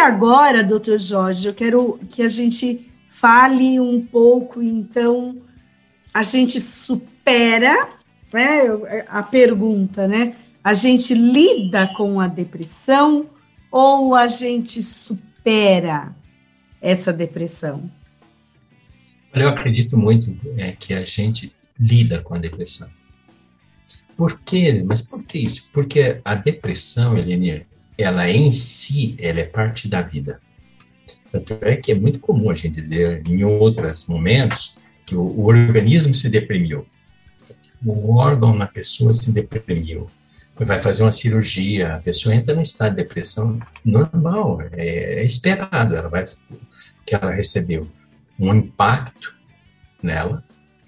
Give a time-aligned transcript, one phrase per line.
[0.00, 5.36] Agora, doutor Jorge, eu quero que a gente fale um pouco, então,
[6.14, 7.88] a gente supera,
[8.32, 8.62] né?
[9.08, 10.34] A pergunta, né?
[10.62, 13.28] A gente lida com a depressão
[13.70, 16.14] ou a gente supera
[16.80, 17.90] essa depressão?
[19.34, 22.88] Eu acredito muito é, que a gente lida com a depressão.
[24.16, 24.82] Por quê?
[24.84, 25.68] Mas por que isso?
[25.72, 27.66] Porque a depressão, Elenir,
[27.98, 30.40] ela em si, ela é parte da vida.
[31.32, 35.46] Tanto é que é muito comum a gente dizer em outros momentos que o, o
[35.46, 36.86] organismo se deprimiu,
[37.84, 40.08] o órgão na pessoa se deprimiu,
[40.56, 45.94] vai fazer uma cirurgia, a pessoa entra no estado de depressão normal, é, é esperado,
[45.94, 46.24] ela vai
[47.04, 47.88] que ela recebeu
[48.38, 49.34] um impacto
[50.02, 50.44] nela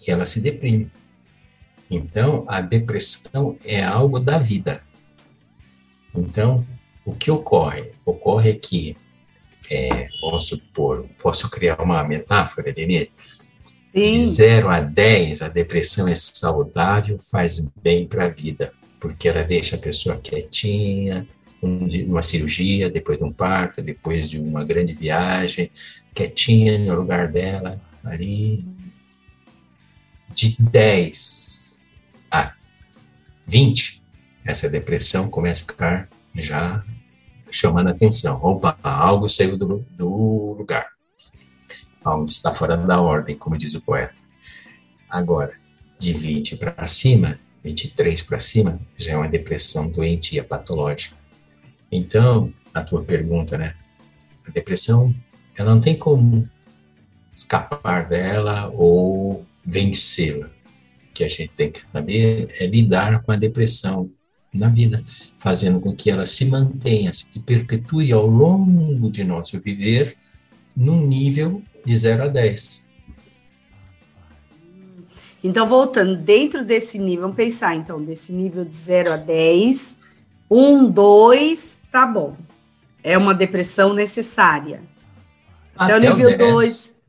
[0.06, 0.91] e ela se deprime.
[1.91, 4.83] Então, a depressão é algo da vida.
[6.14, 6.64] Então,
[7.11, 7.91] o que ocorre?
[8.06, 8.97] Ocorre que,
[9.69, 13.11] é, vamos supor, posso criar uma metáfora, Denise?
[13.92, 19.42] De 0 a 10, a depressão é saudável, faz bem para a vida, porque ela
[19.42, 21.27] deixa a pessoa quietinha,
[21.61, 25.70] uma cirurgia, depois de um parto, depois de uma grande viagem,
[26.14, 28.64] quietinha no lugar dela, ali.
[30.33, 31.84] De 10
[32.30, 32.55] a
[33.48, 34.00] 20,
[34.45, 36.84] essa depressão começa a ficar já
[37.51, 38.41] chamando a atenção.
[38.43, 40.89] Opa, algo saiu do, do lugar.
[42.05, 44.15] Algo está fora da ordem, como diz o poeta.
[45.09, 45.53] Agora,
[45.98, 51.17] de 20 para cima, 23 para cima, já é uma depressão doentia, patológica.
[51.92, 53.74] Então, a tua pergunta, né?
[54.47, 55.14] A depressão,
[55.57, 56.48] ela não tem como
[57.35, 60.47] escapar dela ou vencê-la.
[60.47, 64.11] O que a gente tem que saber é lidar com a depressão
[64.52, 65.05] na vida,
[65.36, 70.16] fazendo com que ela se mantenha, se perpetue ao longo de nosso viver
[70.77, 72.88] num nível de 0 a 10.
[75.42, 79.98] Então, voltando, dentro desse nível, vamos pensar então, desse nível de 0 a 10,
[80.50, 82.36] 1, 2, tá bom.
[83.02, 84.82] É uma depressão necessária.
[85.74, 87.00] Até, Até o nível 2.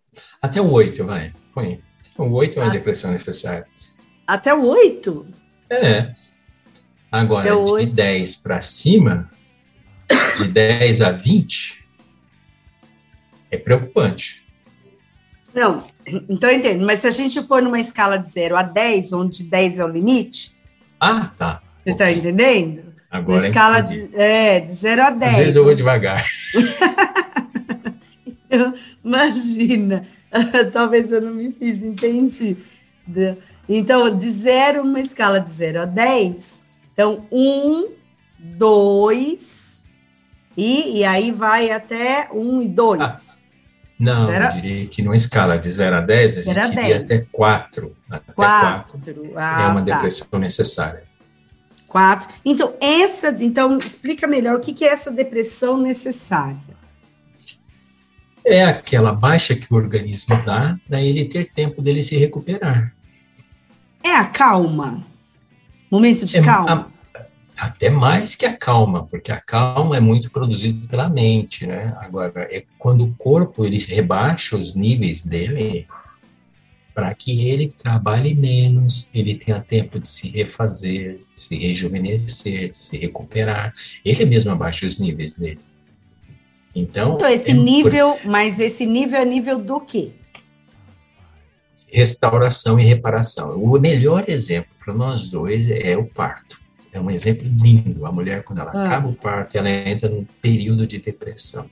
[0.42, 1.34] Até o 8, vai.
[1.54, 1.82] Põe.
[2.18, 2.74] O 8 é uma a...
[2.74, 3.66] depressão necessária.
[4.26, 5.26] Até o 8?
[5.70, 6.16] É.
[7.12, 7.94] Agora, de 8.
[7.94, 9.30] 10 para cima,
[10.38, 11.86] de 10 a 20,
[13.52, 14.48] é preocupante.
[15.54, 16.86] Não, então eu entendo.
[16.86, 19.90] Mas se a gente pôr numa escala de 0 a 10, onde 10 é o
[19.90, 20.54] limite.
[20.98, 21.62] Ah, tá.
[21.84, 22.84] Você está entendendo?
[23.10, 23.42] Agora.
[23.42, 25.34] Na escala de, é, de 0 a 10.
[25.34, 26.26] Às vezes eu vou devagar.
[29.04, 30.08] Imagina.
[30.72, 32.58] Talvez eu não me fiz entender.
[33.68, 36.61] Então, de 0, uma escala de 0 a 10.
[37.02, 37.88] Então, 1,
[38.38, 39.88] 2,
[40.56, 43.02] e, e aí vai até 1 um e 2.
[43.02, 43.18] Ah,
[43.98, 44.46] não, zero...
[44.46, 47.98] eu diria que numa escala de 0 a 10, a gente iria até 4.
[48.08, 49.00] Até 4.
[49.36, 49.96] Ah, é uma tá.
[49.96, 51.04] depressão necessária.
[51.88, 52.30] Quatro.
[52.46, 56.56] Então, essa, então, explica melhor o que, que é essa depressão necessária.
[58.46, 62.94] É aquela baixa que o organismo dá para ele ter tempo dele se recuperar.
[64.04, 65.10] É a calma.
[65.92, 66.91] Momento de é, calma.
[67.62, 71.96] Até mais que a calma, porque a calma é muito produzida pela mente, né?
[72.00, 75.86] Agora, é quando o corpo ele rebaixa os níveis dele,
[76.92, 83.76] para que ele trabalhe menos, ele tenha tempo de se refazer, se rejuvenescer, se recuperar.
[84.04, 85.60] Ele mesmo abaixa os níveis dele.
[86.74, 88.28] Então, então esse é nível, por...
[88.28, 90.14] mas esse nível é nível do quê?
[91.86, 93.56] Restauração e reparação.
[93.62, 96.61] O melhor exemplo para nós dois é o parto.
[96.94, 98.06] É um exemplo lindo.
[98.06, 98.84] A mulher, quando ela ah.
[98.84, 101.70] acaba o parto, ela entra num período de depressão.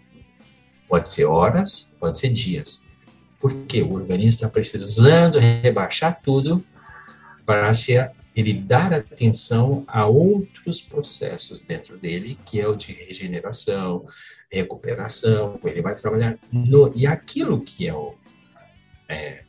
[0.88, 2.82] Pode ser horas, pode ser dias
[3.40, 6.64] porque o organismo está precisando rebaixar tudo
[7.46, 7.94] para se
[8.36, 14.06] ele dar atenção a outros processos dentro dele, que é o de regeneração,
[14.52, 18.14] recuperação, ele vai trabalhar no, e aquilo que é o,
[19.08, 19.42] é,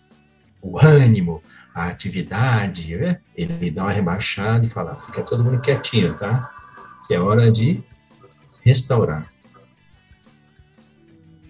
[0.62, 1.42] o ânimo,
[1.74, 3.20] a atividade, né?
[3.36, 6.50] ele dá uma rebaixada e fala, fica todo mundo quietinho, tá?
[7.06, 7.82] Que é hora de
[8.62, 9.30] restaurar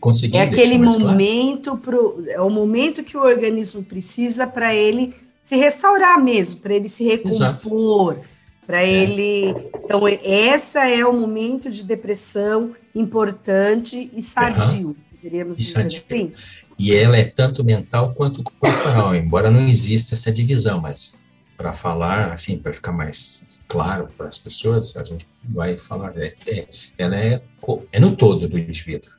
[0.01, 0.39] conseguir.
[0.39, 6.21] É aquele momento pro, é o momento que o organismo precisa para ele se restaurar
[6.23, 8.19] mesmo, para ele se recompor,
[8.67, 8.91] para é.
[8.91, 9.55] ele.
[9.85, 14.97] Então essa é o momento de depressão importante e sadio, uhum.
[15.11, 16.03] poderíamos e dizer sadio.
[16.09, 16.33] assim.
[16.81, 21.21] E ela é tanto mental quanto corporal, embora não exista essa divisão, mas
[21.55, 26.33] para falar, assim, para ficar mais claro para as pessoas, a gente vai falar, é,
[26.47, 26.67] é,
[26.97, 27.43] ela é,
[27.93, 29.11] é no todo do indivíduo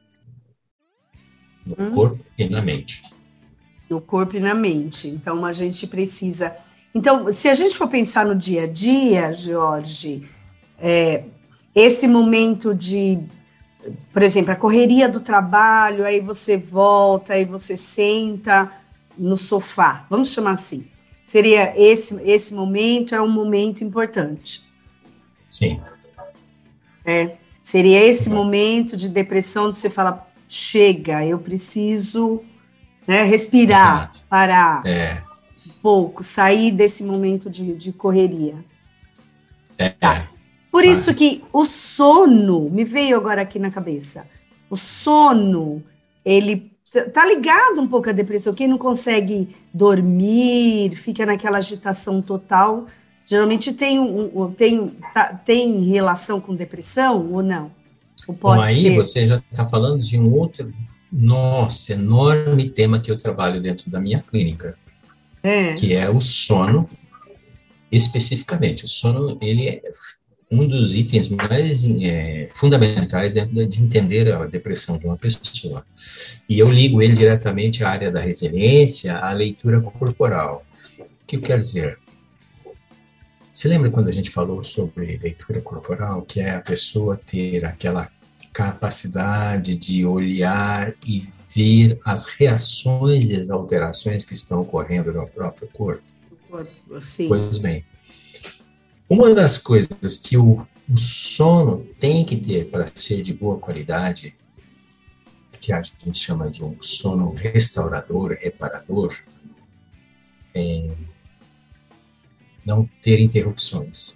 [1.64, 1.92] no hum.
[1.92, 3.04] corpo e na mente.
[3.88, 5.08] No corpo e na mente.
[5.08, 6.56] Então a gente precisa.
[6.96, 10.28] Então, se a gente for pensar no dia a dia, Jorge,
[10.80, 11.26] é,
[11.76, 13.20] esse momento de,
[14.14, 18.72] por exemplo, a correria do trabalho, aí você volta, aí você senta
[19.18, 20.86] no sofá, vamos chamar assim.
[21.26, 24.64] Seria esse, esse momento é um momento importante.
[25.50, 25.80] Sim.
[27.06, 32.44] É, seria esse momento de depressão de você falar, chega, eu preciso
[33.08, 34.20] né, respirar, Exato.
[34.30, 35.22] parar é.
[35.66, 38.56] um pouco, sair desse momento de, de correria.
[39.78, 39.90] É.
[39.90, 40.28] Tá.
[40.72, 44.26] Por isso que o sono, me veio agora aqui na cabeça,
[44.70, 45.84] o sono,
[46.24, 46.72] ele
[47.14, 48.54] tá ligado um pouco à depressão.
[48.54, 52.86] Quem não consegue dormir, fica naquela agitação total,
[53.26, 57.72] geralmente tem, um, tem, tá, tem relação com depressão ou não?
[58.26, 58.96] Ou pode Bom, aí ser?
[58.96, 60.74] você já está falando de um outro,
[61.12, 64.78] nossa, enorme tema que eu trabalho dentro da minha clínica,
[65.44, 65.74] é.
[65.74, 66.90] que é o sono,
[67.92, 68.86] especificamente.
[68.86, 69.82] O sono, ele é
[70.52, 75.86] um dos itens mais é, fundamentais de, de, entender a depressão de uma pessoa.
[76.48, 80.66] E eu ligo ele diretamente à área da resiliência, à leitura corporal.
[81.00, 81.98] O que quer dizer?
[83.54, 88.10] Você lembra quando a gente falou sobre leitura corporal, que é a pessoa ter aquela
[88.52, 91.24] capacidade de olhar e
[91.56, 96.04] ver as reações e as alterações que estão ocorrendo no próprio corpo?
[97.00, 97.30] Sim.
[97.30, 97.86] Pois bem,
[99.12, 104.34] uma das coisas que o, o sono tem que ter para ser de boa qualidade,
[105.60, 109.14] que a gente chama de um sono restaurador, reparador,
[110.56, 110.96] é
[112.66, 114.16] não ter interrupções.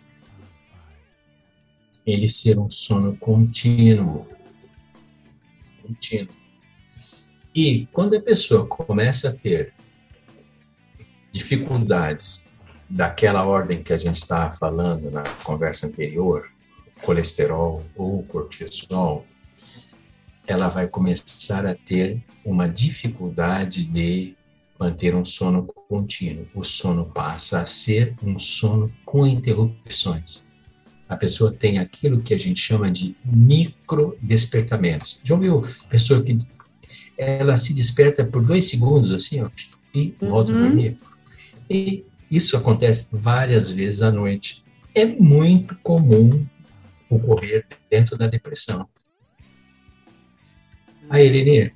[2.06, 4.26] Ele ser um sono contínuo.
[5.82, 6.34] Contínuo.
[7.54, 9.74] E quando a pessoa começa a ter
[11.34, 12.48] dificuldades
[12.90, 16.50] daquela ordem que a gente estava falando na conversa anterior,
[17.02, 19.26] colesterol ou cortisol,
[20.48, 24.36] ela vai começar a ter uma dificuldade de
[24.80, 26.48] manter um sono contínuo.
[26.54, 30.44] O sono passa a ser um sono com interrupções.
[31.08, 35.20] A pessoa tem aquilo que a gente chama de micro despertamentos.
[35.24, 36.38] Já ouviu pessoa que
[37.18, 39.50] ela se desperta por dois segundos assim, ó,
[39.94, 40.58] e volta uhum.
[40.58, 40.98] a dormir?
[41.70, 44.64] E isso acontece várias vezes à noite.
[44.94, 46.46] É muito comum
[47.10, 48.88] ocorrer dentro da depressão.
[51.10, 51.76] Aí, Elenir,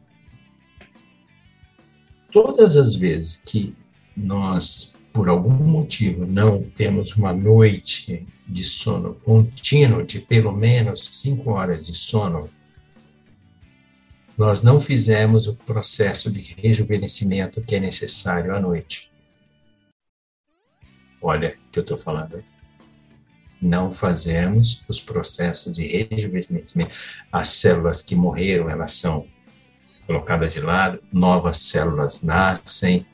[2.32, 3.76] todas as vezes que
[4.16, 11.52] nós, por algum motivo, não temos uma noite de sono contínuo, de pelo menos cinco
[11.52, 12.50] horas de sono,
[14.38, 19.09] nós não fizemos o processo de rejuvenescimento que é necessário à noite.
[21.22, 22.44] Olha o que eu estou falando.
[23.62, 26.96] Não fazemos os processos de rejuvenescimento.
[27.32, 29.28] As células que morreram, elas são
[30.08, 33.06] colocadas de lado, novas células nascem,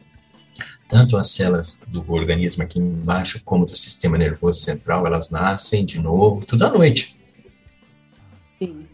[0.88, 6.00] tanto as células do organismo aqui embaixo como do sistema nervoso central, elas nascem de
[6.00, 7.20] novo, tudo à noite.
[8.60, 8.88] Sim.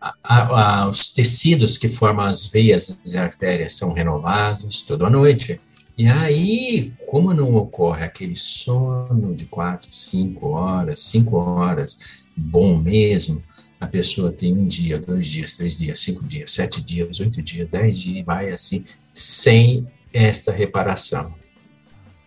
[0.00, 5.60] A, a, os tecidos que formam as veias e artérias são renovados, tudo à noite.
[5.96, 13.42] E aí, como não ocorre aquele sono de quatro, cinco horas, cinco horas, bom mesmo,
[13.78, 17.68] a pessoa tem um dia, dois dias, três dias, cinco dias, sete dias, oito dias,
[17.68, 21.34] dez dias, e vai assim, sem esta reparação.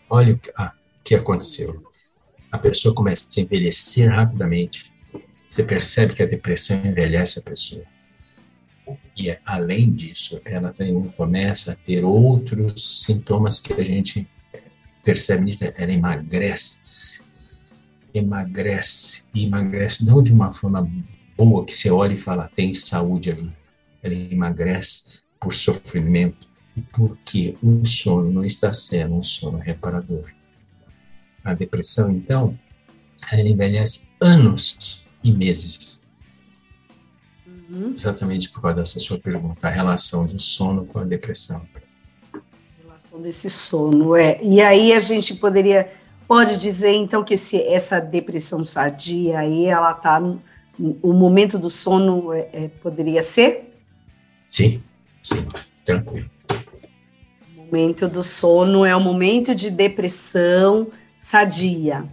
[0.09, 1.83] Olha o que, ah, que aconteceu.
[2.51, 4.91] A pessoa começa a envelhecer rapidamente.
[5.47, 7.83] Você percebe que a depressão envelhece a pessoa.
[9.15, 14.27] E além disso, ela tem, começa a ter outros sintomas que a gente
[15.03, 17.23] percebe, ela emagrece,
[18.13, 20.89] emagrece, e emagrece não de uma forma
[21.37, 23.51] boa, que você olha e fala, tem saúde ali.
[24.01, 26.47] Ela emagrece por sofrimento.
[26.75, 30.31] E porque o sono não está sendo um sono reparador.
[31.43, 32.57] A depressão, então,
[33.31, 36.02] ela envelhece anos e meses
[37.73, 37.93] Uhum.
[37.97, 41.65] Exatamente por causa dessa sua pergunta, a relação do sono com a depressão.
[42.31, 42.39] A
[42.85, 44.39] relação desse sono, é.
[44.43, 45.91] E aí a gente poderia,
[46.27, 50.21] pode dizer então que esse, essa depressão sadia aí, ela está
[51.01, 53.73] o momento do sono é, é, poderia ser?
[54.49, 54.83] Sim,
[55.23, 55.45] sim,
[55.83, 56.29] tranquilo.
[57.57, 60.87] O momento do sono é o momento de depressão
[61.19, 62.05] sadia.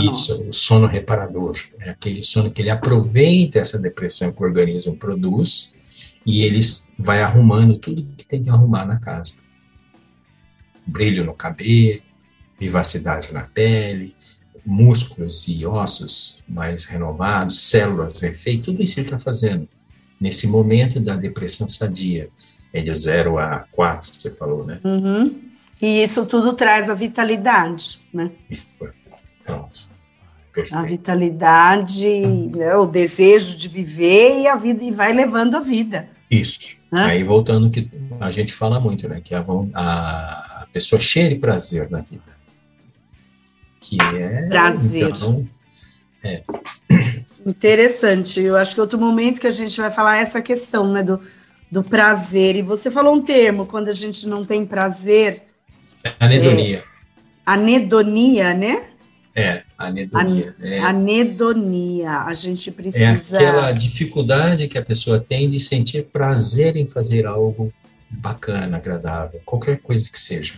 [0.00, 0.48] Isso, nós.
[0.48, 1.56] o sono reparador.
[1.80, 5.74] É aquele sono que ele aproveita essa depressão que o organismo produz
[6.24, 9.34] e eles vai arrumando tudo que tem que arrumar na casa.
[10.86, 12.00] Brilho no cabelo,
[12.58, 14.14] vivacidade na pele,
[14.64, 19.68] músculos e ossos mais renovados, células refeitas, tudo isso ele está fazendo
[20.18, 22.28] nesse momento da depressão sadia.
[22.72, 24.80] É de 0 a 4, você falou, né?
[24.82, 25.42] Uhum.
[25.80, 28.32] E isso tudo traz a vitalidade, né?
[28.50, 28.66] Isso,
[29.44, 29.94] pronto.
[30.52, 30.78] Perfeito.
[30.78, 32.20] A vitalidade,
[32.54, 36.08] né, o desejo de viver e a vida e vai levando a vida.
[36.30, 36.76] Isso.
[36.92, 37.06] Hã?
[37.06, 39.20] Aí voltando que a gente fala muito, né?
[39.22, 42.22] Que a, a pessoa cheire prazer na vida.
[43.80, 45.10] Que é prazer.
[45.10, 45.46] Então,
[46.22, 46.42] é.
[47.44, 48.40] Interessante.
[48.40, 51.20] Eu acho que outro momento que a gente vai falar é essa questão, né, do,
[51.70, 52.56] do prazer.
[52.56, 55.42] E você falou um termo quando a gente não tem prazer.
[56.18, 56.78] Anedonia.
[56.78, 56.84] É,
[57.44, 58.93] anedonia, né?
[59.36, 60.54] É, anedonia.
[60.60, 60.78] An é.
[60.80, 62.18] Anedonia.
[62.20, 63.04] A gente precisa.
[63.04, 67.72] É aquela dificuldade que a pessoa tem de sentir prazer em fazer algo
[68.08, 70.54] bacana, agradável, qualquer coisa que seja.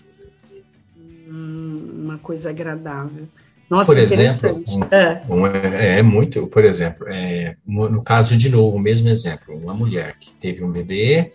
[0.98, 3.26] Hum, uma coisa agradável.
[3.68, 5.22] Nossa, por exemplo, um, é.
[5.28, 9.74] Um, é, é, muito, por exemplo, é, no caso de novo, o mesmo exemplo, uma
[9.74, 11.32] mulher que teve um bebê,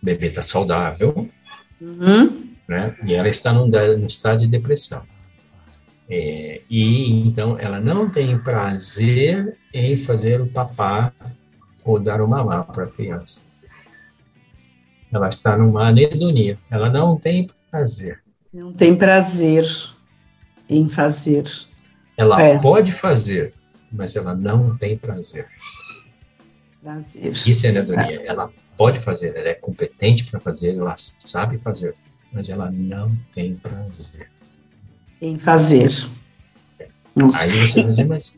[0.00, 1.28] o bebê está saudável,
[1.80, 2.44] uhum.
[2.68, 5.02] né, e ela está num, num estado de depressão.
[6.08, 11.12] É, e então ela não tem prazer em fazer o papá
[11.84, 13.44] ou dar o mamar para a criança.
[15.12, 18.22] Ela está numa anedonia, ela não tem prazer.
[18.52, 19.66] Não tem prazer
[20.68, 21.44] em fazer.
[22.16, 22.58] Ela é.
[22.58, 23.52] pode fazer,
[23.90, 25.48] mas ela não tem prazer.
[26.80, 27.32] Prazer.
[27.32, 28.22] Isso é anedonia.
[28.24, 31.96] Ela pode fazer, ela é competente para fazer, ela sabe fazer,
[32.32, 34.35] mas ela não tem prazer
[35.20, 35.88] em fazer.
[37.14, 37.44] Nossa.
[37.44, 38.36] Aí você vai dizer, mas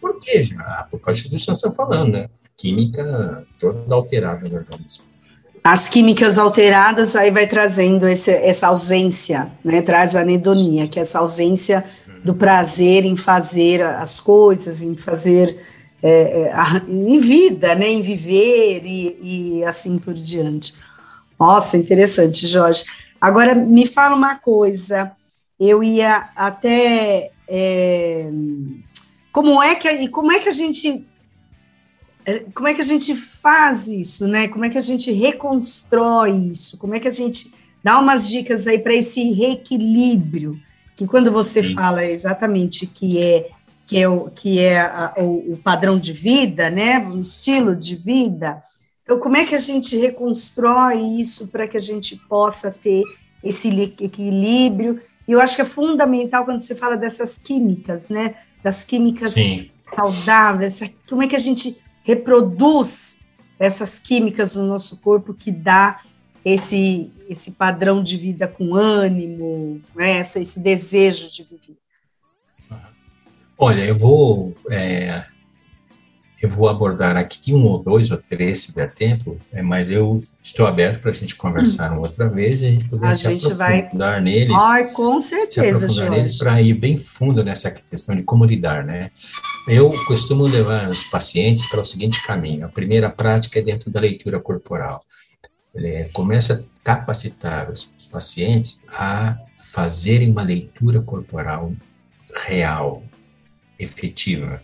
[0.00, 0.60] por que já?
[0.60, 2.28] Ah, por causa do que você está falando, né?
[2.56, 5.04] Química toda alterada no organismo.
[5.62, 9.82] As químicas alteradas aí vai trazendo esse, essa ausência, né?
[9.82, 11.84] Traz a anedonia, que é essa ausência
[12.24, 15.58] do prazer em fazer as coisas, em fazer
[16.02, 16.52] é, é
[16.88, 17.88] em vida, né?
[17.88, 19.18] Em viver e,
[19.58, 20.74] e assim por diante.
[21.38, 22.84] Nossa, interessante, Jorge.
[23.20, 25.12] Agora me fala uma coisa
[25.58, 28.30] eu ia até é,
[29.32, 31.04] como é que e como é que a gente
[32.24, 34.48] é, como é que a gente faz isso, né?
[34.48, 36.76] Como é que a gente reconstrói isso?
[36.76, 40.60] Como é que a gente dá umas dicas aí para esse reequilíbrio?
[40.96, 41.74] Que quando você Sim.
[41.74, 43.50] fala exatamente que é
[43.86, 46.98] que é o que é a, o, o, padrão de vida, né?
[46.98, 48.60] O estilo de vida.
[49.04, 53.04] Então, como é que a gente reconstrói isso para que a gente possa ter
[53.44, 53.68] esse
[54.00, 58.36] equilíbrio e eu acho que é fundamental quando você fala dessas químicas, né?
[58.62, 59.70] Das químicas Sim.
[59.94, 63.18] saudáveis, como é que a gente reproduz
[63.58, 66.00] essas químicas no nosso corpo que dá
[66.44, 70.20] esse, esse padrão de vida com ânimo, né?
[70.20, 71.76] esse, esse desejo de viver.
[73.58, 75.24] Olha, eu vou é,
[76.40, 80.22] eu vou abordar aqui um ou dois ou três, se der tempo, é, mas eu
[80.42, 83.24] estou aberto para a gente conversar uma outra vez e a gente poder a se
[83.24, 84.20] gente aprofundar vai...
[84.20, 84.54] neles.
[84.54, 89.10] Ai, com certeza, se neles para ir bem fundo nessa questão de como lidar, né?
[89.66, 92.66] Eu costumo levar os pacientes para o seguinte caminho.
[92.66, 95.02] A primeira prática é dentro da leitura corporal.
[95.74, 101.72] Ele começa a capacitar os pacientes a fazerem uma leitura corporal
[102.46, 103.02] real,
[103.78, 104.62] efetiva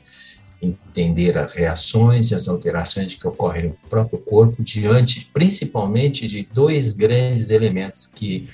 [0.62, 6.92] entender as reações e as alterações que ocorrem no próprio corpo diante, principalmente, de dois
[6.92, 8.49] grandes elementos que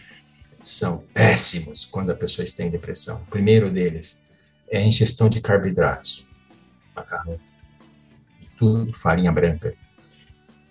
[0.62, 3.22] são péssimos quando a pessoa está em depressão.
[3.26, 4.20] O primeiro deles
[4.70, 6.26] é a ingestão de carboidratos,
[6.96, 7.38] macarrão,
[8.58, 9.74] tudo farinha branca.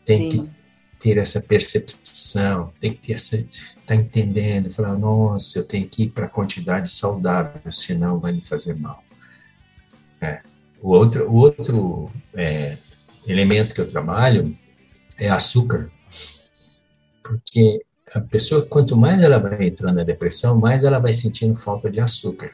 [0.04, 0.46] Tem Sim.
[0.46, 0.58] que
[1.00, 6.04] ter essa percepção, tem que ter essa, estar tá entendendo, falar, nossa, eu tenho que
[6.04, 9.04] ir para a quantidade saudável, senão vai me fazer mal.
[10.20, 10.42] É.
[10.82, 12.78] O outro, o outro é,
[13.28, 14.56] elemento que eu trabalho
[15.18, 15.90] é açúcar,
[17.24, 17.82] porque
[18.14, 22.00] a pessoa, quanto mais ela vai entrando na depressão, mais ela vai sentindo falta de
[22.00, 22.52] açúcar.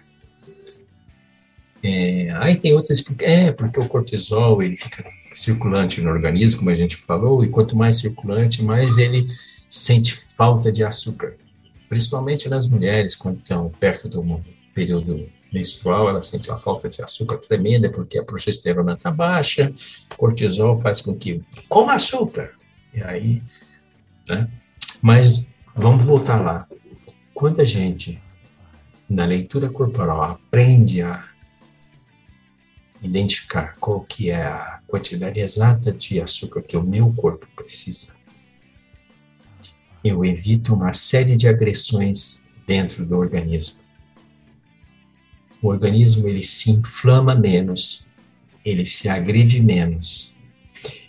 [1.83, 5.03] É, aí tem outras, é, porque o cortisol, ele fica
[5.33, 9.27] circulante no organismo, como a gente falou, e quanto mais circulante, mais ele
[9.69, 11.35] sente falta de açúcar.
[11.89, 14.41] Principalmente nas mulheres, quando estão perto do
[14.73, 19.71] período menstrual, ela sente uma falta de açúcar tremenda, porque a progesterona está baixa,
[20.17, 22.51] cortisol faz com que coma açúcar.
[22.93, 23.43] E aí,
[24.27, 24.49] né?
[25.01, 26.67] Mas vamos voltar lá.
[27.33, 28.21] Quando a gente,
[29.07, 31.23] na leitura corporal, aprende a
[33.01, 38.13] identificar qual que é a quantidade exata de açúcar que o meu corpo precisa,
[40.03, 43.82] eu evito uma série de agressões dentro do organismo.
[45.63, 48.05] O organismo ele se inflama menos,
[48.65, 50.35] ele se agride menos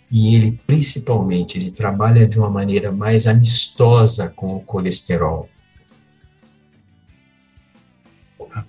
[0.09, 5.49] e ele principalmente ele trabalha de uma maneira mais amistosa com o colesterol.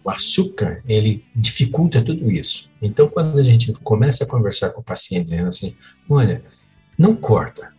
[0.03, 2.67] O açúcar, ele dificulta tudo isso.
[2.81, 5.75] Então, quando a gente começa a conversar com o paciente dizendo assim,
[6.09, 6.43] olha,
[6.97, 7.71] não corta,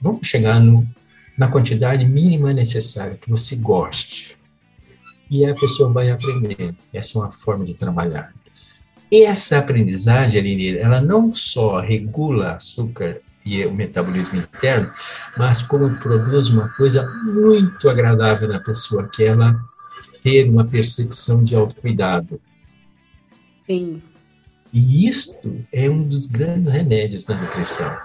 [0.00, 0.84] vamos chegar no,
[1.38, 4.35] na quantidade mínima necessária que você goste.
[5.30, 6.74] E a pessoa vai aprender.
[6.92, 8.32] Essa é uma forma de trabalhar.
[9.10, 14.90] E essa aprendizagem, Aline, ela não só regula açúcar e o metabolismo interno,
[15.36, 19.56] mas como produz uma coisa muito agradável na pessoa, que é ela
[20.20, 22.40] ter uma percepção de autocuidado.
[23.64, 24.02] Sim.
[24.72, 27.96] E isto é um dos grandes remédios da depressão.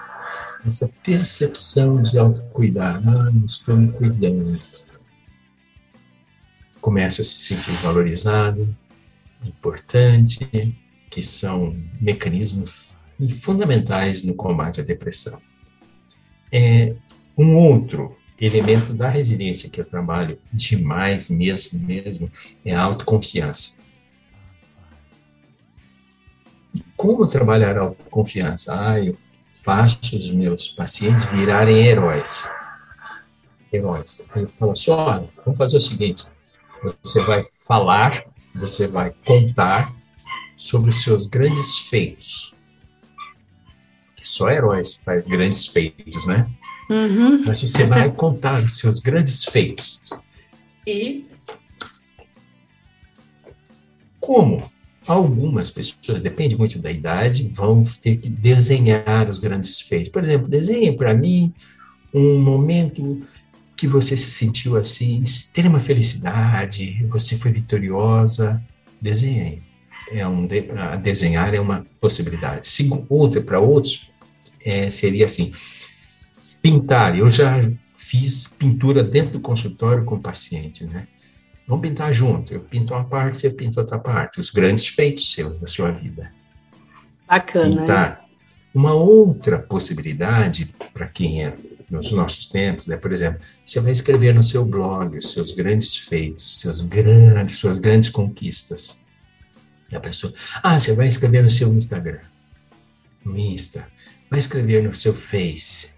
[0.64, 3.10] Essa percepção de autocuidado.
[3.10, 4.56] Ah, estou me cuidando.
[6.82, 8.76] Começa a se sentir valorizado,
[9.46, 10.76] importante,
[11.10, 12.98] que são mecanismos
[13.40, 15.40] fundamentais no combate à depressão.
[16.52, 16.96] É,
[17.38, 22.32] um outro elemento da resiliência que eu trabalho demais mesmo, mesmo,
[22.66, 23.74] é a autoconfiança.
[26.74, 28.74] E como trabalhar a autoconfiança?
[28.74, 29.14] Ah, eu
[29.62, 32.50] faço os meus pacientes virarem heróis.
[33.72, 34.26] Heróis.
[34.36, 34.92] Eu falo assim,
[35.46, 36.26] vamos fazer o seguinte,
[37.04, 39.94] você vai falar, você vai contar
[40.56, 42.54] sobre os seus grandes feitos.
[44.16, 46.50] Que só heróis faz grandes feitos, né?
[46.90, 47.44] Uhum.
[47.46, 50.02] Mas você vai contar os seus grandes feitos.
[50.86, 51.26] E
[54.20, 54.72] como
[55.08, 60.10] algumas pessoas, depende muito da idade, vão ter que desenhar os grandes feitos.
[60.10, 61.54] Por exemplo, desenhe para mim
[62.14, 63.22] um momento
[63.82, 68.64] que você se sentiu assim, extrema felicidade, você foi vitoriosa.
[69.02, 69.64] Desenhe
[70.12, 70.68] é um de,
[71.02, 72.70] desenhar é uma possibilidade.
[73.10, 74.12] outra para outros
[74.64, 75.52] é, seria assim,
[76.62, 77.18] pintar.
[77.18, 77.60] Eu já
[77.96, 81.08] fiz pintura dentro do consultório com o paciente, né?
[81.66, 82.54] Vamos pintar junto.
[82.54, 84.40] Eu pinto uma parte, você pinta outra parte.
[84.40, 86.32] Os grandes feitos seus da sua vida.
[87.28, 87.82] Bacana.
[87.82, 88.26] Pintar.
[88.76, 91.58] Uma outra possibilidade para quem é
[91.92, 95.98] nos nossos tempos, é, por exemplo, você vai escrever no seu blog os seus grandes
[95.98, 99.02] feitos, seus grandes, suas grandes conquistas.
[99.92, 102.22] E a pessoa, ah, você vai escrever no seu Instagram,
[103.26, 103.86] no Insta,
[104.30, 105.92] vai escrever no seu Face.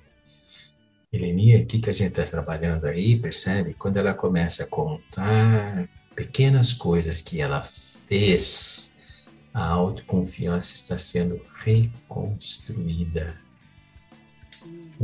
[1.13, 3.75] Helenia, o que, que a gente está trabalhando aí, percebe?
[3.75, 8.97] Quando ela começa a contar pequenas coisas que ela fez,
[9.53, 13.35] a autoconfiança está sendo reconstruída.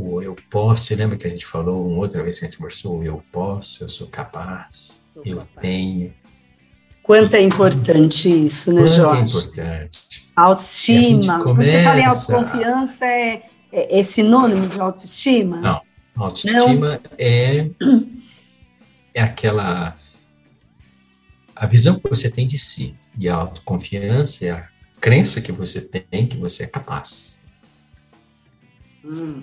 [0.00, 2.56] O eu posso, você lembra que a gente falou uma outra vez que a gente
[2.56, 3.04] conversou?
[3.04, 6.12] Eu posso, eu sou capaz, eu tenho,
[7.10, 9.20] Quanto é importante isso, né, Quanto é Jorge?
[9.20, 10.30] é importante.
[10.36, 11.42] Autoestima.
[11.42, 11.70] Começa...
[11.72, 15.56] Você fala em autoconfiança, é, é, é, sinônimo de autoestima?
[15.56, 15.80] Não.
[16.14, 17.10] Autoestima Não.
[17.18, 17.68] é,
[19.12, 19.96] é aquela.
[21.56, 22.94] A visão que você tem de si.
[23.18, 24.68] E a autoconfiança é a
[25.00, 27.44] crença que você tem que você é capaz.
[29.04, 29.42] Hum,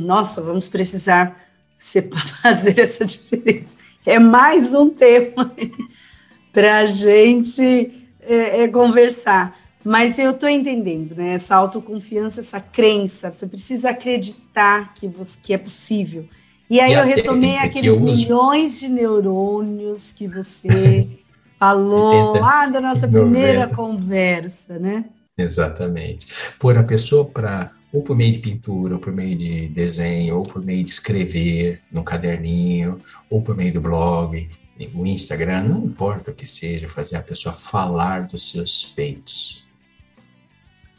[0.00, 1.40] Nossa, vamos precisar
[2.42, 3.74] fazer essa diferença.
[4.06, 5.54] É mais um tema
[6.52, 9.58] para a gente é, é, conversar.
[9.82, 11.34] Mas eu estou entendendo, né?
[11.34, 16.26] Essa autoconfiança, essa crença, você precisa acreditar que, você, que é possível.
[16.70, 21.08] E aí e eu retomei aqueles milhões de neurônios que você
[21.58, 25.04] falou lá da nossa primeira conversa, né?
[25.36, 26.26] Exatamente.
[26.58, 30.42] Por a pessoa para ou por meio de pintura, ou por meio de desenho, ou
[30.42, 34.50] por meio de escrever no caderninho, ou por meio do blog,
[34.92, 39.64] o Instagram, não importa o que seja, fazer a pessoa falar dos seus feitos.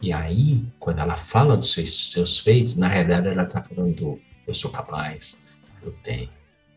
[0.01, 4.21] E aí, quando ela fala dos seus, seus feitos, na realidade ela está falando do
[4.47, 5.37] eu sou capaz,
[5.83, 6.29] eu tenho,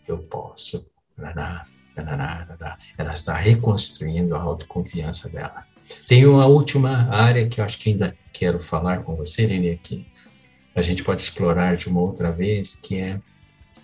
[0.09, 5.65] eu posso, ela está reconstruindo a autoconfiança dela.
[6.07, 10.07] Tem uma última área que eu acho que ainda quero falar com você, Lene, que
[10.75, 13.21] a gente pode explorar de uma outra vez, que é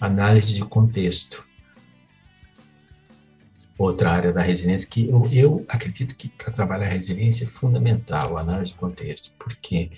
[0.01, 1.45] análise de contexto.
[3.77, 8.37] Outra área da resiliência que eu, eu acredito que para trabalhar a resiliência é fundamental
[8.37, 9.91] a análise de contexto, porque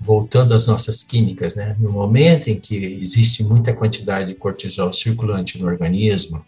[0.00, 5.58] voltando às nossas químicas, né, no momento em que existe muita quantidade de cortisol circulante
[5.60, 6.44] no organismo,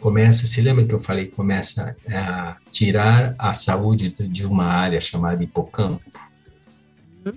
[0.00, 5.42] começa, se lembra que eu falei, começa a tirar a saúde de uma área chamada
[5.42, 6.02] hipocampo,
[7.24, 7.32] uhum.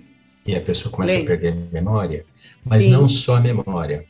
[0.46, 1.24] e a pessoa começa Bem.
[1.24, 2.24] a perder a memória,
[2.64, 2.90] mas Sim.
[2.90, 4.06] não só a memória,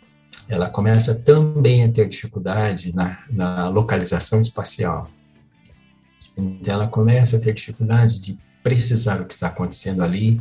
[0.49, 5.09] ela começa também a ter dificuldade na, na localização espacial.
[6.67, 10.41] Ela começa a ter dificuldade de precisar o que está acontecendo ali,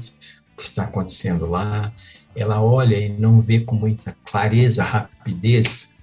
[0.54, 1.94] o que está acontecendo lá.
[2.36, 5.94] Ela olha e não vê com muita clareza, rapidez,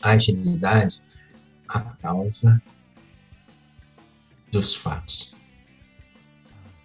[0.00, 1.00] agilidade
[1.68, 2.60] a causa
[4.50, 5.32] dos fatos.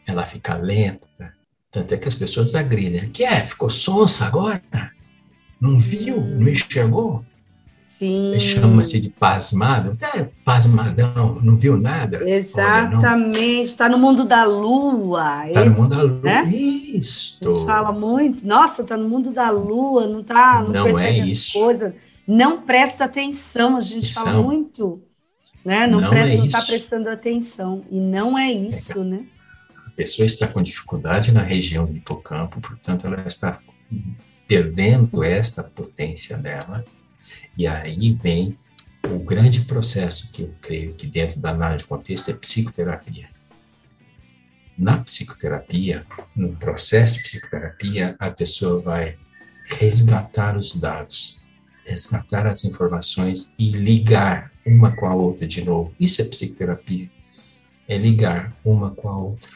[0.06, 1.34] Ela fica lenta,
[1.70, 3.10] tanto é que as pessoas agridem.
[3.10, 3.42] Que é?
[3.42, 4.62] Ficou sonsa agora?
[5.60, 6.20] Não viu?
[6.20, 7.24] Não enxergou?
[8.02, 8.40] Sim.
[8.40, 9.96] Chama-se de pasmado.
[10.16, 12.28] É, pasmadão, não viu nada?
[12.28, 13.70] Exatamente.
[13.70, 15.48] Está no mundo da lua.
[15.48, 16.20] Está no mundo da lua.
[16.24, 16.46] Né?
[16.46, 17.38] Isso.
[17.40, 18.46] A gente fala muito.
[18.46, 21.54] Nossa, está no mundo da lua, não está, não, não é isso.
[21.54, 21.94] coisas.
[22.28, 24.24] Não presta atenção, a gente atenção.
[24.26, 25.02] fala muito.
[25.64, 25.88] Né?
[25.88, 27.84] Não, não, é não está prestando atenção.
[27.90, 29.26] E não é isso, né?
[29.88, 33.60] A pessoa está com dificuldade na região do hipocampo, portanto, ela está
[34.48, 36.84] perdendo esta potência dela,
[37.58, 38.58] e aí vem
[39.06, 43.30] o grande processo que eu creio que dentro da análise de contexto é psicoterapia.
[44.78, 46.06] Na psicoterapia,
[46.36, 49.18] no processo de psicoterapia, a pessoa vai
[49.66, 51.40] resgatar os dados,
[51.86, 55.94] resgatar as informações e ligar uma com a outra de novo.
[56.00, 57.10] Isso é psicoterapia.
[57.88, 59.52] É ligar uma com a outra.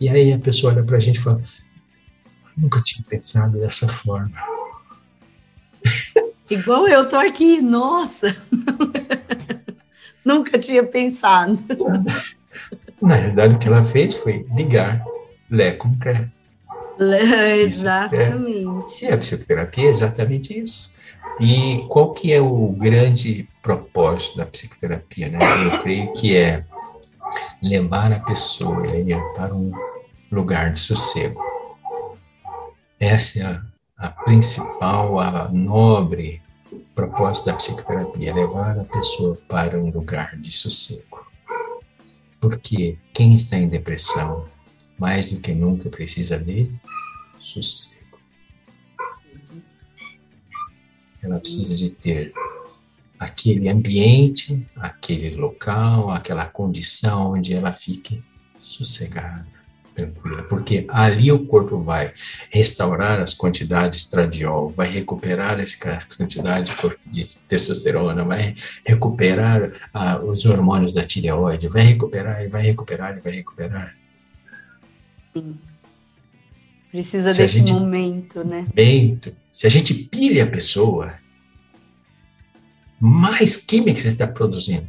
[0.00, 1.42] E aí a pessoa olha para a gente e fala:
[2.56, 4.32] Nunca tinha pensado dessa forma.
[6.50, 8.34] Igual eu tô aqui, nossa!
[10.24, 11.62] Nunca tinha pensado.
[13.00, 15.04] Na realidade, o que ela fez foi ligar
[15.50, 16.30] Lé com Cré.
[17.58, 19.04] Exatamente.
[19.04, 19.10] É.
[19.10, 20.92] E a psicoterapia é exatamente isso.
[21.40, 25.28] E qual que é o grande propósito da psicoterapia?
[25.28, 25.38] Né?
[25.64, 26.64] Eu creio que é
[27.62, 28.82] levar a pessoa
[29.34, 29.72] para um
[30.30, 31.42] lugar de sossego
[33.04, 33.62] essa é a,
[33.98, 36.40] a principal, a nobre
[36.94, 41.26] propósito da psicoterapia, levar a pessoa para um lugar de sossego.
[42.40, 44.46] Porque quem está em depressão,
[44.98, 46.70] mais do que nunca, precisa de
[47.40, 47.93] sossego.
[51.24, 52.32] Ela precisa de ter
[53.18, 58.22] aquele ambiente, aquele local, aquela condição onde ela fique
[58.58, 59.46] sossegada
[59.94, 62.12] tranquila, porque ali o corpo vai
[62.50, 65.74] restaurar as quantidades de estradiol, vai recuperar as
[66.16, 66.74] quantidades
[67.06, 73.20] de testosterona, vai recuperar ah, os hormônios da tireoide, vai recuperar e vai recuperar e
[73.20, 73.96] vai recuperar.
[75.32, 75.56] Sim.
[76.90, 78.66] Precisa se desse gente, momento, né?
[78.68, 79.34] Momento.
[79.54, 81.14] Se a gente pilha a pessoa,
[83.00, 84.88] mais química você está produzindo.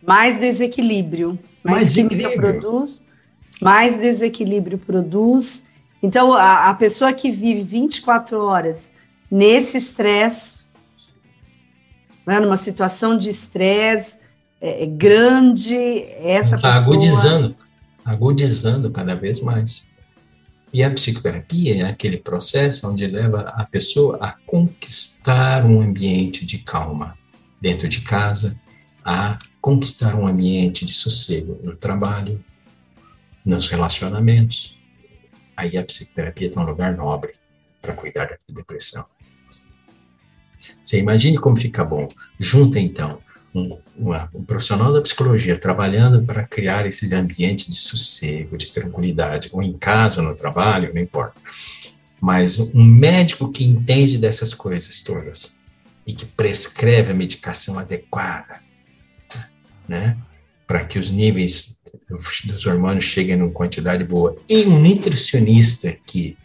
[0.00, 3.04] Mais desequilíbrio mais, mais química produz,
[3.60, 5.64] mais desequilíbrio produz.
[6.00, 8.88] Então, a, a pessoa que vive 24 horas
[9.28, 10.66] nesse estresse,
[12.24, 14.16] né, numa situação de estresse
[14.60, 16.94] é, é grande, essa tá pessoa...
[16.94, 17.56] agudizando,
[18.04, 19.95] agudizando cada vez mais.
[20.72, 26.58] E a psicoterapia é aquele processo onde leva a pessoa a conquistar um ambiente de
[26.58, 27.16] calma
[27.60, 28.58] dentro de casa,
[29.04, 32.44] a conquistar um ambiente de sossego no trabalho,
[33.44, 34.76] nos relacionamentos.
[35.56, 37.32] Aí a psicoterapia tem um lugar nobre
[37.80, 39.06] para cuidar da depressão.
[40.84, 42.06] Você imagine como fica bom.
[42.38, 43.20] Junta então
[43.56, 43.78] um,
[44.34, 49.72] um profissional da psicologia trabalhando para criar esse ambiente de sossego, de tranquilidade, ou em
[49.72, 51.40] casa, ou no trabalho, não importa.
[52.20, 55.54] Mas um médico que entende dessas coisas todas
[56.06, 58.60] e que prescreve a medicação adequada,
[59.88, 60.16] né?
[60.66, 61.80] Para que os níveis
[62.44, 64.36] dos hormônios cheguem numa quantidade boa.
[64.48, 66.36] E um nutricionista que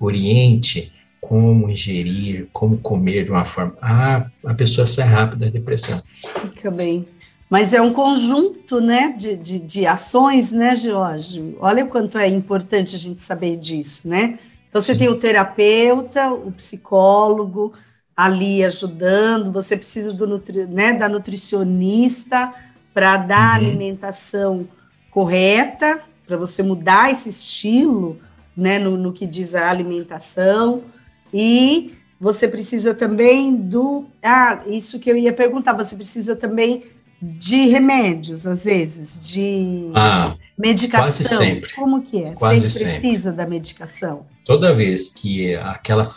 [0.00, 3.76] oriente como ingerir, como comer de uma forma.
[3.80, 6.00] Ah, a pessoa sai rápido da depressão.
[6.40, 7.06] Fica bem.
[7.50, 11.56] Mas é um conjunto né, de, de, de ações, né, Jorge?
[11.60, 14.38] Olha o quanto é importante a gente saber disso, né?
[14.68, 14.98] Então, você Sim.
[14.98, 17.72] tem o terapeuta, o psicólogo
[18.14, 22.52] ali ajudando, você precisa do nutri, né, da nutricionista,
[22.92, 23.68] para dar uhum.
[23.68, 24.68] alimentação
[25.10, 28.18] correta, para você mudar esse estilo,
[28.56, 30.82] né, no, no que diz a alimentação,
[31.32, 34.06] e você precisa também do.
[34.22, 36.84] Ah, isso que eu ia perguntar, você precisa também
[37.20, 39.90] de remédios, às vezes, de.
[39.94, 41.04] Ah, Medicação.
[41.04, 41.72] Quase sempre.
[41.72, 42.32] Como que é?
[42.32, 44.26] Quase sempre precisa da medicação.
[44.44, 46.08] Toda vez que aquela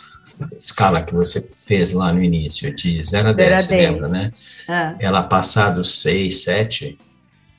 [0.58, 4.32] escala que você fez lá no início, de 0 a 10, você lembra, né?
[4.68, 4.96] Ah.
[4.98, 6.98] Ela passar dos 6, 7,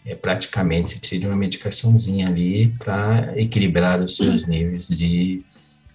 [0.06, 5.42] é praticamente precisa de uma medicaçãozinha ali para equilibrar os seus níveis de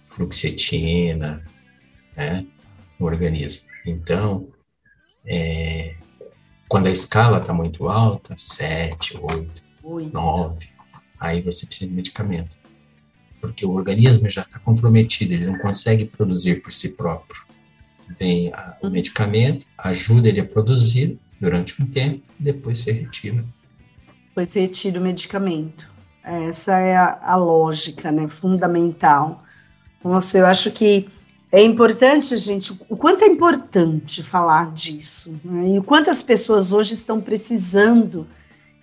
[0.09, 1.43] fluoxetina
[2.15, 2.45] né,
[2.99, 3.61] no organismo.
[3.85, 4.47] Então,
[5.25, 5.95] é,
[6.67, 9.63] quando a escala está muito alta, 7, 8,
[10.11, 10.67] 9,
[11.19, 12.57] aí você precisa de medicamento.
[13.39, 17.41] Porque o organismo já está comprometido, ele não consegue produzir por si próprio.
[18.17, 23.45] Vem a, o medicamento, ajuda ele a produzir durante um tempo, depois se retira.
[24.27, 25.87] Depois se retira o medicamento.
[26.23, 29.43] Essa é a, a lógica, né, fundamental.
[30.03, 31.07] Nossa, eu acho que
[31.51, 35.69] é importante, gente, o quanto é importante falar disso, né?
[35.69, 38.27] e o quanto as pessoas hoje estão precisando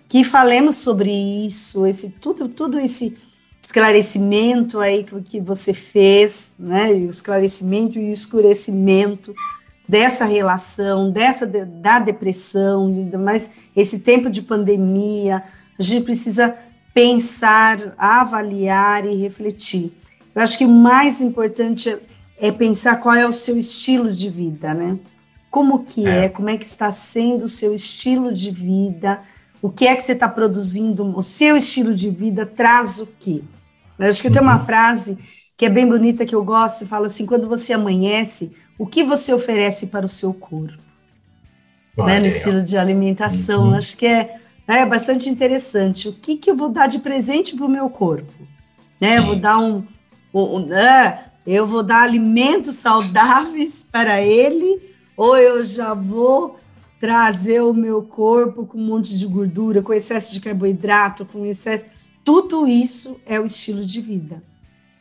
[0.07, 3.17] que falemos sobre isso, esse tudo, tudo esse
[3.63, 6.97] esclarecimento aí que, você fez, né?
[6.97, 9.35] E o esclarecimento e o escurecimento
[9.85, 15.43] dessa relação, dessa da depressão, mas esse tempo de pandemia,
[15.77, 16.55] a gente precisa
[16.93, 19.91] pensar, avaliar e refletir.
[20.37, 21.99] Eu acho que o mais importante é
[22.37, 24.97] é pensar qual é o seu estilo de vida, né?
[25.49, 26.25] Como que é.
[26.25, 29.19] é, como é que está sendo o seu estilo de vida,
[29.61, 33.41] o que é que você está produzindo, o seu estilo de vida traz o quê?
[33.97, 34.33] Eu acho que uhum.
[34.33, 35.17] tem uma frase
[35.57, 39.33] que é bem bonita que eu gosto, fala assim, quando você amanhece, o que você
[39.33, 40.85] oferece para o seu corpo?
[41.97, 43.73] Né, no estilo de alimentação, uhum.
[43.73, 46.07] acho que é, é bastante interessante.
[46.07, 48.31] O que, que eu vou dar de presente para o meu corpo?
[49.01, 49.17] Né?
[49.17, 49.83] Eu vou dar um,
[50.33, 56.59] um ah, eu vou dar alimentos saudáveis para ele, ou eu já vou
[56.99, 61.85] trazer o meu corpo com um monte de gordura, com excesso de carboidrato, com excesso.
[62.23, 64.43] Tudo isso é o estilo de vida.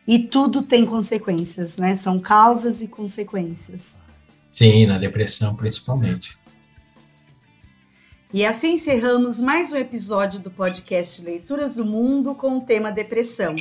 [0.07, 1.97] E tudo tem consequências, né?
[1.97, 3.99] São causas e consequências.
[4.53, 6.39] Sim, na depressão principalmente.
[8.33, 13.57] E assim encerramos mais um episódio do podcast Leituras do Mundo com o tema depressão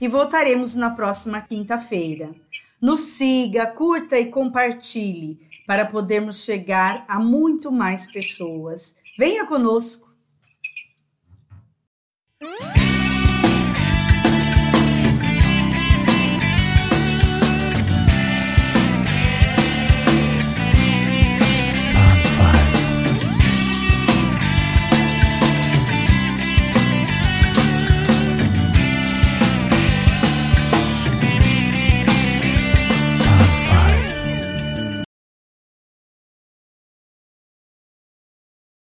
[0.00, 2.34] e voltaremos na próxima quinta-feira.
[2.80, 8.94] Nos siga, curta e compartilhe para podermos chegar a muito mais pessoas.
[9.18, 10.13] Venha conosco!